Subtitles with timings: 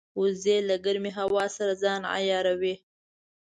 [0.19, 2.75] وزې له ګرمې هوا سره ځان عیاروي